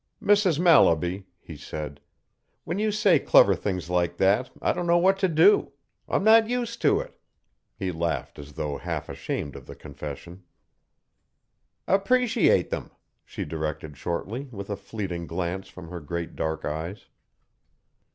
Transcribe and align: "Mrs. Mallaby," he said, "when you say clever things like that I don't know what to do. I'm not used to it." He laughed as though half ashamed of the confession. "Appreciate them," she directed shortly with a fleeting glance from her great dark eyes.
"Mrs. 0.19 0.59
Mallaby," 0.59 1.27
he 1.39 1.55
said, 1.55 2.01
"when 2.63 2.79
you 2.79 2.91
say 2.91 3.19
clever 3.19 3.53
things 3.55 3.87
like 3.87 4.17
that 4.17 4.49
I 4.59 4.73
don't 4.73 4.87
know 4.87 4.97
what 4.97 5.19
to 5.19 5.27
do. 5.27 5.73
I'm 6.09 6.23
not 6.23 6.49
used 6.49 6.81
to 6.81 6.99
it." 7.01 7.19
He 7.75 7.91
laughed 7.91 8.39
as 8.39 8.53
though 8.53 8.79
half 8.79 9.09
ashamed 9.09 9.55
of 9.55 9.67
the 9.67 9.75
confession. 9.75 10.41
"Appreciate 11.87 12.71
them," 12.71 12.89
she 13.23 13.45
directed 13.45 13.95
shortly 13.95 14.45
with 14.49 14.71
a 14.71 14.75
fleeting 14.75 15.27
glance 15.27 15.67
from 15.67 15.89
her 15.89 15.99
great 15.99 16.35
dark 16.35 16.65
eyes. 16.65 17.05